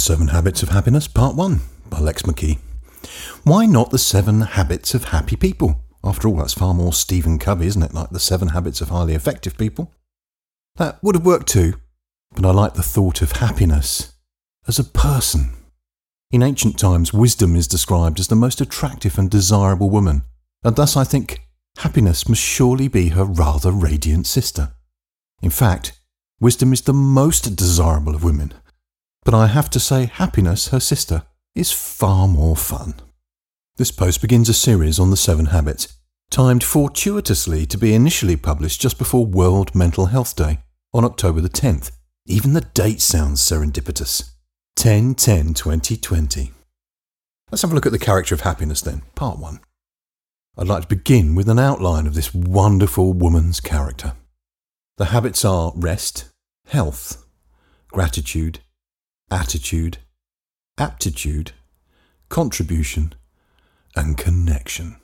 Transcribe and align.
The 0.00 0.04
Seven 0.04 0.28
Habits 0.28 0.62
of 0.62 0.70
Happiness, 0.70 1.06
Part 1.06 1.36
1 1.36 1.60
by 1.90 1.98
Lex 1.98 2.22
McKee. 2.22 2.58
Why 3.44 3.66
not 3.66 3.90
The 3.90 3.98
Seven 3.98 4.40
Habits 4.40 4.94
of 4.94 5.04
Happy 5.04 5.36
People? 5.36 5.84
After 6.02 6.26
all, 6.26 6.36
that's 6.36 6.54
far 6.54 6.72
more 6.72 6.94
Stephen 6.94 7.38
Covey, 7.38 7.66
isn't 7.66 7.82
it? 7.82 7.92
Like 7.92 8.08
The 8.08 8.18
Seven 8.18 8.48
Habits 8.48 8.80
of 8.80 8.88
Highly 8.88 9.12
Effective 9.12 9.58
People. 9.58 9.92
That 10.76 11.04
would 11.04 11.16
have 11.16 11.26
worked 11.26 11.48
too, 11.48 11.74
but 12.34 12.46
I 12.46 12.50
like 12.50 12.72
the 12.72 12.82
thought 12.82 13.20
of 13.20 13.32
happiness 13.32 14.14
as 14.66 14.78
a 14.78 14.84
person. 14.84 15.50
In 16.30 16.42
ancient 16.42 16.78
times, 16.78 17.12
wisdom 17.12 17.54
is 17.54 17.68
described 17.68 18.18
as 18.18 18.28
the 18.28 18.34
most 18.34 18.62
attractive 18.62 19.18
and 19.18 19.30
desirable 19.30 19.90
woman, 19.90 20.22
and 20.64 20.76
thus 20.76 20.96
I 20.96 21.04
think 21.04 21.40
happiness 21.76 22.26
must 22.26 22.40
surely 22.40 22.88
be 22.88 23.10
her 23.10 23.24
rather 23.24 23.70
radiant 23.70 24.26
sister. 24.26 24.72
In 25.42 25.50
fact, 25.50 25.92
wisdom 26.40 26.72
is 26.72 26.80
the 26.80 26.94
most 26.94 27.54
desirable 27.54 28.14
of 28.14 28.24
women, 28.24 28.54
but 29.24 29.34
I 29.34 29.46
have 29.46 29.70
to 29.70 29.80
say 29.80 30.06
happiness, 30.06 30.68
her 30.68 30.80
sister, 30.80 31.24
is 31.54 31.72
far 31.72 32.26
more 32.28 32.56
fun. 32.56 32.94
This 33.76 33.90
post 33.90 34.20
begins 34.20 34.48
a 34.48 34.54
series 34.54 34.98
on 34.98 35.10
the 35.10 35.16
seven 35.16 35.46
habits, 35.46 35.96
timed 36.30 36.62
fortuitously 36.62 37.66
to 37.66 37.78
be 37.78 37.94
initially 37.94 38.36
published 38.36 38.80
just 38.80 38.98
before 38.98 39.26
World 39.26 39.74
Mental 39.74 40.06
Health 40.06 40.36
Day 40.36 40.60
on 40.92 41.04
October 41.04 41.40
the 41.40 41.48
10th. 41.48 41.90
Even 42.26 42.52
the 42.52 42.60
date 42.60 43.00
sounds 43.00 43.40
serendipitous. 43.40 44.30
10 44.76 45.14
10 45.14 45.54
2020. 45.54 46.52
Let's 47.50 47.62
have 47.62 47.72
a 47.72 47.74
look 47.74 47.86
at 47.86 47.92
the 47.92 47.98
character 47.98 48.34
of 48.34 48.42
happiness 48.42 48.80
then, 48.80 49.02
part 49.14 49.38
1. 49.38 49.60
I'd 50.56 50.68
like 50.68 50.82
to 50.82 50.88
begin 50.88 51.34
with 51.34 51.48
an 51.48 51.58
outline 51.58 52.06
of 52.06 52.14
this 52.14 52.32
wonderful 52.32 53.12
woman's 53.12 53.60
character. 53.60 54.14
The 54.98 55.06
habits 55.06 55.44
are 55.44 55.72
rest, 55.74 56.26
health, 56.66 57.24
gratitude, 57.88 58.60
attitude, 59.30 59.98
aptitude, 60.78 61.52
contribution, 62.28 63.14
and 63.96 64.16
connection. 64.16 64.96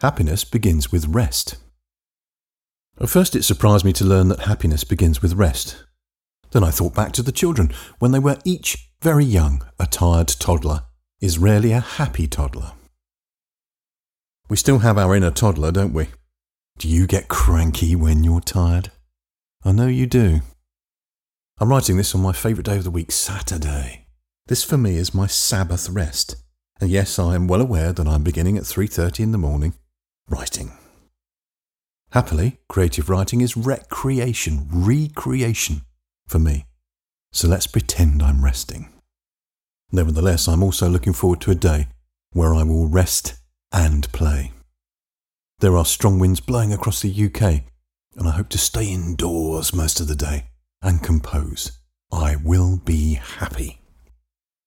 Happiness 0.00 0.44
begins 0.44 0.92
with 0.92 1.06
rest. 1.08 1.56
At 3.00 3.08
first, 3.08 3.36
it 3.36 3.44
surprised 3.44 3.84
me 3.84 3.92
to 3.94 4.04
learn 4.04 4.28
that 4.28 4.40
happiness 4.40 4.84
begins 4.84 5.22
with 5.22 5.34
rest. 5.34 5.84
Then 6.50 6.64
I 6.64 6.70
thought 6.70 6.94
back 6.94 7.12
to 7.12 7.22
the 7.22 7.32
children 7.32 7.72
when 7.98 8.12
they 8.12 8.18
were 8.18 8.38
each 8.44 8.90
very 9.02 9.24
young. 9.24 9.62
A 9.78 9.86
tired 9.86 10.28
toddler 10.28 10.84
is 11.20 11.38
rarely 11.38 11.72
a 11.72 11.80
happy 11.80 12.26
toddler. 12.26 12.72
We 14.48 14.56
still 14.56 14.78
have 14.78 14.96
our 14.96 15.14
inner 15.14 15.30
toddler, 15.30 15.70
don't 15.72 15.92
we? 15.92 16.08
Do 16.78 16.88
you 16.88 17.06
get 17.06 17.28
cranky 17.28 17.94
when 17.94 18.24
you're 18.24 18.40
tired? 18.40 18.90
I 19.64 19.72
know 19.72 19.88
you 19.88 20.06
do. 20.06 20.40
I'm 21.60 21.70
writing 21.70 21.96
this 21.96 22.14
on 22.14 22.20
my 22.20 22.32
favourite 22.32 22.66
day 22.66 22.76
of 22.76 22.84
the 22.84 22.90
week, 22.90 23.10
Saturday. 23.10 24.06
This 24.46 24.62
for 24.62 24.78
me 24.78 24.96
is 24.96 25.12
my 25.12 25.26
Sabbath 25.26 25.88
rest. 25.90 26.36
And 26.80 26.88
yes, 26.88 27.18
I 27.18 27.34
am 27.34 27.48
well 27.48 27.60
aware 27.60 27.92
that 27.92 28.06
I'm 28.06 28.22
beginning 28.22 28.56
at 28.56 28.62
3:30 28.62 29.24
in 29.24 29.32
the 29.32 29.38
morning 29.38 29.74
writing. 30.28 30.70
Happily, 32.12 32.60
creative 32.68 33.10
writing 33.10 33.40
is 33.40 33.56
recreation, 33.56 34.68
recreation 34.70 35.82
for 36.28 36.38
me. 36.38 36.66
So 37.32 37.48
let's 37.48 37.66
pretend 37.66 38.22
I'm 38.22 38.44
resting. 38.44 38.92
Nevertheless, 39.90 40.46
I'm 40.46 40.62
also 40.62 40.88
looking 40.88 41.12
forward 41.12 41.40
to 41.40 41.50
a 41.50 41.56
day 41.56 41.88
where 42.30 42.54
I 42.54 42.62
will 42.62 42.86
rest 42.86 43.34
and 43.72 44.10
play. 44.12 44.52
There 45.58 45.76
are 45.76 45.84
strong 45.84 46.20
winds 46.20 46.38
blowing 46.38 46.72
across 46.72 47.00
the 47.00 47.10
UK, 47.10 47.64
and 48.14 48.28
I 48.28 48.36
hope 48.36 48.48
to 48.50 48.58
stay 48.58 48.86
indoors 48.86 49.74
most 49.74 49.98
of 49.98 50.06
the 50.06 50.14
day 50.14 50.50
and 50.82 51.02
compose. 51.02 51.72
I 52.12 52.36
will 52.36 52.78
be 52.78 53.14
happy. 53.14 53.80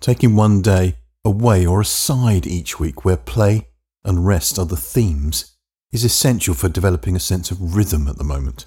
Taking 0.00 0.36
one 0.36 0.62
day 0.62 0.96
away 1.24 1.64
or 1.64 1.80
aside 1.80 2.46
each 2.46 2.80
week 2.80 3.04
where 3.04 3.16
play 3.16 3.68
and 4.04 4.26
rest 4.26 4.58
are 4.58 4.66
the 4.66 4.76
themes 4.76 5.56
is 5.92 6.04
essential 6.04 6.54
for 6.54 6.68
developing 6.68 7.14
a 7.14 7.20
sense 7.20 7.50
of 7.50 7.76
rhythm 7.76 8.08
at 8.08 8.16
the 8.18 8.24
moment. 8.24 8.66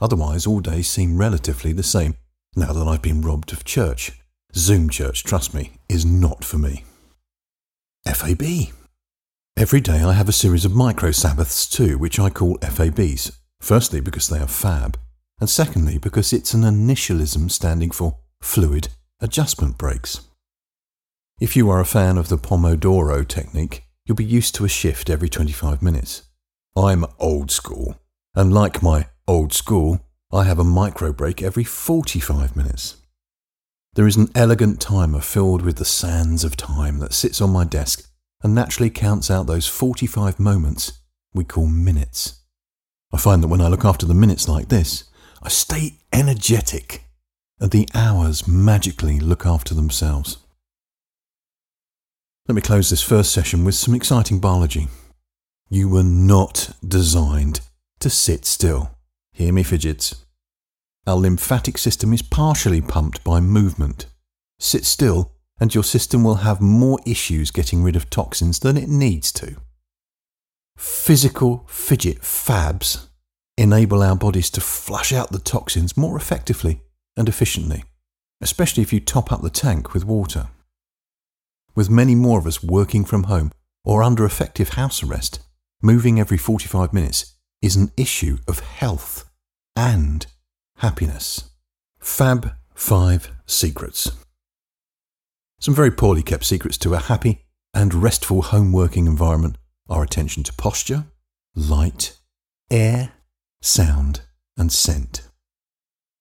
Otherwise, 0.00 0.46
all 0.46 0.60
days 0.60 0.88
seem 0.88 1.16
relatively 1.16 1.72
the 1.72 1.82
same 1.82 2.16
now 2.54 2.72
that 2.72 2.86
I've 2.86 3.02
been 3.02 3.22
robbed 3.22 3.52
of 3.52 3.64
church. 3.64 4.12
Zoom 4.54 4.90
church, 4.90 5.24
trust 5.24 5.54
me, 5.54 5.72
is 5.88 6.04
not 6.04 6.44
for 6.44 6.58
me. 6.58 6.84
FAB. 8.06 8.42
Every 9.56 9.80
day 9.80 10.02
I 10.02 10.12
have 10.12 10.28
a 10.28 10.32
series 10.32 10.64
of 10.64 10.74
micro 10.74 11.10
Sabbaths 11.12 11.66
too, 11.68 11.98
which 11.98 12.18
I 12.18 12.30
call 12.30 12.58
FABs. 12.58 13.38
Firstly, 13.60 14.00
because 14.00 14.28
they 14.28 14.38
are 14.38 14.46
fab, 14.46 14.98
and 15.40 15.50
secondly, 15.50 15.98
because 15.98 16.32
it's 16.32 16.54
an 16.54 16.62
initialism 16.62 17.50
standing 17.50 17.90
for 17.90 18.18
fluid 18.40 18.88
adjustment 19.20 19.76
breaks. 19.78 20.20
If 21.40 21.56
you 21.56 21.68
are 21.70 21.80
a 21.80 21.84
fan 21.84 22.16
of 22.16 22.28
the 22.28 22.38
Pomodoro 22.38 23.26
technique, 23.26 23.84
you'll 24.06 24.16
be 24.16 24.24
used 24.24 24.54
to 24.54 24.64
a 24.64 24.68
shift 24.68 25.10
every 25.10 25.28
25 25.28 25.82
minutes. 25.82 26.22
I'm 26.76 27.04
old 27.18 27.50
school, 27.50 27.96
and 28.34 28.52
like 28.52 28.82
my 28.82 29.08
old 29.28 29.52
school, 29.52 30.00
I 30.32 30.44
have 30.44 30.58
a 30.58 30.64
micro 30.64 31.12
break 31.12 31.42
every 31.42 31.64
45 31.64 32.56
minutes. 32.56 32.96
There 33.94 34.06
is 34.06 34.16
an 34.16 34.28
elegant 34.34 34.80
timer 34.80 35.20
filled 35.20 35.62
with 35.62 35.76
the 35.76 35.84
sands 35.84 36.44
of 36.44 36.56
time 36.56 36.98
that 36.98 37.14
sits 37.14 37.40
on 37.40 37.50
my 37.50 37.64
desk 37.64 38.10
and 38.42 38.54
naturally 38.54 38.90
counts 38.90 39.30
out 39.30 39.46
those 39.46 39.66
45 39.66 40.38
moments 40.38 41.00
we 41.32 41.44
call 41.44 41.66
minutes. 41.66 42.42
I 43.12 43.18
find 43.18 43.42
that 43.42 43.48
when 43.48 43.60
I 43.60 43.68
look 43.68 43.84
after 43.84 44.06
the 44.06 44.14
minutes 44.14 44.48
like 44.48 44.68
this, 44.68 45.04
I 45.42 45.48
stay 45.48 45.98
energetic, 46.12 47.04
and 47.60 47.70
the 47.70 47.88
hours 47.94 48.48
magically 48.48 49.20
look 49.20 49.44
after 49.44 49.74
themselves. 49.74 50.38
Let 52.48 52.54
me 52.54 52.62
close 52.62 52.90
this 52.90 53.02
first 53.02 53.32
session 53.32 53.64
with 53.64 53.74
some 53.74 53.94
exciting 53.94 54.40
biology. 54.40 54.88
You 55.68 55.88
were 55.88 56.04
not 56.04 56.70
designed 56.86 57.60
to 58.00 58.08
sit 58.08 58.44
still. 58.44 58.92
Hear 59.32 59.52
me, 59.52 59.62
fidgets. 59.62 60.24
Our 61.06 61.16
lymphatic 61.16 61.76
system 61.76 62.12
is 62.12 62.22
partially 62.22 62.80
pumped 62.80 63.22
by 63.24 63.40
movement. 63.40 64.06
Sit 64.58 64.84
still, 64.84 65.32
and 65.60 65.74
your 65.74 65.84
system 65.84 66.22
will 66.22 66.36
have 66.36 66.60
more 66.60 67.00
issues 67.04 67.50
getting 67.50 67.82
rid 67.82 67.96
of 67.96 68.10
toxins 68.10 68.60
than 68.60 68.76
it 68.76 68.88
needs 68.88 69.32
to. 69.32 69.56
Physical 70.76 71.64
fidget 71.68 72.20
fabs 72.22 73.08
enable 73.56 74.02
our 74.02 74.16
bodies 74.16 74.50
to 74.50 74.60
flush 74.60 75.12
out 75.12 75.32
the 75.32 75.38
toxins 75.38 75.96
more 75.96 76.16
effectively 76.16 76.82
and 77.16 77.28
efficiently, 77.28 77.84
especially 78.40 78.82
if 78.82 78.92
you 78.92 79.00
top 79.00 79.32
up 79.32 79.42
the 79.42 79.50
tank 79.50 79.94
with 79.94 80.04
water. 80.04 80.48
With 81.74 81.90
many 81.90 82.14
more 82.14 82.38
of 82.38 82.46
us 82.46 82.62
working 82.62 83.04
from 83.04 83.24
home 83.24 83.52
or 83.84 84.02
under 84.02 84.24
effective 84.24 84.70
house 84.70 85.02
arrest, 85.02 85.40
moving 85.82 86.18
every 86.18 86.38
45 86.38 86.92
minutes 86.92 87.34
is 87.62 87.76
an 87.76 87.92
issue 87.96 88.38
of 88.46 88.60
health 88.60 89.30
and 89.74 90.26
happiness. 90.78 91.50
Fab 91.98 92.52
5 92.74 93.30
Secrets. 93.46 94.12
Some 95.58 95.74
very 95.74 95.90
poorly 95.90 96.22
kept 96.22 96.44
secrets 96.44 96.76
to 96.78 96.94
a 96.94 96.98
happy 96.98 97.46
and 97.72 97.94
restful 97.94 98.42
home 98.42 98.72
working 98.72 99.06
environment 99.06 99.56
are 99.88 100.02
attention 100.02 100.42
to 100.42 100.52
posture, 100.52 101.06
light, 101.54 102.16
air, 102.70 103.12
sound, 103.66 104.20
and 104.56 104.72
scent. 104.72 105.28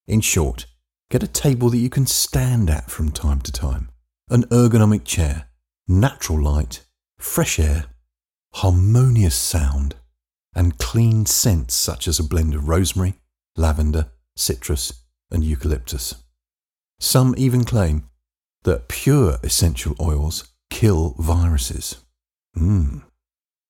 In 0.07 0.19
short, 0.19 0.65
get 1.09 1.23
a 1.23 1.27
table 1.27 1.69
that 1.69 1.77
you 1.77 1.89
can 1.89 2.07
stand 2.07 2.69
at 2.69 2.89
from 2.89 3.11
time 3.11 3.39
to 3.41 3.51
time, 3.51 3.89
an 4.29 4.43
ergonomic 4.45 5.05
chair, 5.05 5.47
natural 5.87 6.41
light, 6.41 6.81
fresh 7.19 7.59
air, 7.59 7.85
harmonious 8.55 9.35
sound, 9.35 9.95
and 10.55 10.79
clean 10.79 11.25
scents 11.25 11.75
such 11.75 12.07
as 12.07 12.19
a 12.19 12.23
blend 12.23 12.55
of 12.55 12.67
rosemary, 12.67 13.15
lavender, 13.55 14.07
citrus, 14.35 15.05
and 15.31 15.43
eucalyptus. 15.43 16.15
Some 16.99 17.35
even 17.37 17.63
claim 17.63 18.09
that 18.63 18.87
pure 18.87 19.37
essential 19.43 19.95
oils 19.99 20.51
kill 20.69 21.15
viruses. 21.19 21.97
Mmm, 22.57 23.03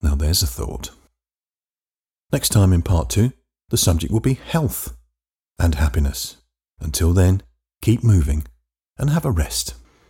now 0.01 0.15
there's 0.15 0.44
a 0.44 0.47
thought. 0.47 0.91
Next 2.31 2.50
time 2.50 2.71
in 2.71 2.81
part 2.81 3.09
two, 3.09 3.33
the 3.69 3.77
subject 3.77 4.12
will 4.12 4.19
be 4.19 4.35
health 4.35 4.95
and 5.59 5.75
happiness. 5.75 6.38
Until 6.79 7.13
then, 7.13 7.41
keep 7.81 8.03
moving 8.03 8.45
and 8.97 9.09
have 9.09 9.25
a 9.25 9.31
rest. 9.31 9.75